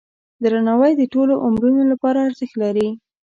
[0.43, 2.87] درناوی د ټولو عمرونو لپاره ارزښت لري.